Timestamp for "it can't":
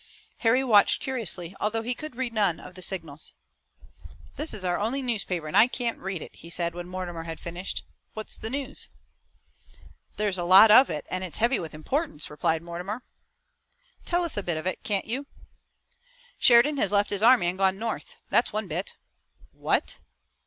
14.65-15.05